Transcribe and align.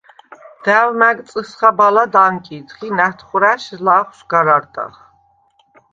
და̈ვ 0.63 0.89
მა̈გ 0.99 1.17
წჷსხა-ბალად 1.29 2.13
ანკიდხ 2.25 2.79
ი 2.87 2.89
ნა̈თხვრა̈შ 2.97 3.63
ლაღვშ 3.85 4.19
გარ 4.31 4.47
არდახ. 4.55 4.93